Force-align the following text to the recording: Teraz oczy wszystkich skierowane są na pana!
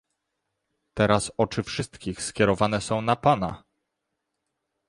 Teraz 0.93 1.31
oczy 1.37 1.63
wszystkich 1.63 2.21
skierowane 2.23 2.81
są 2.81 3.01
na 3.01 3.15
pana! 3.15 3.63